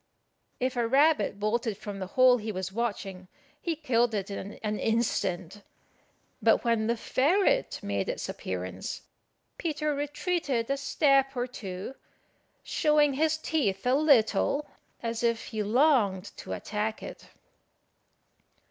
If 0.59 0.75
a 0.75 0.87
rabbit 0.87 1.39
bolted 1.39 1.77
from 1.77 1.99
the 1.99 2.07
hole 2.17 2.37
he 2.37 2.51
was 2.51 2.71
watching, 2.71 3.27
he 3.61 3.75
killed 3.75 4.15
it 4.15 4.31
in 4.31 4.57
an 4.63 4.79
instant; 4.79 5.61
but 6.41 6.63
when 6.65 6.87
the 6.87 6.97
ferret 6.97 7.79
made 7.83 8.09
its 8.09 8.27
appearance, 8.27 9.03
Peter 9.59 9.93
retreated 9.93 10.71
a 10.71 10.77
step 10.77 11.35
or 11.37 11.45
two, 11.45 11.93
showing 12.63 13.13
his 13.13 13.37
teeth 13.37 13.85
a 13.85 13.93
little 13.93 14.65
as 15.03 15.21
if 15.21 15.45
he 15.45 15.61
longed 15.61 16.35
to 16.37 16.51
attack 16.51 17.03
it. 17.03 17.27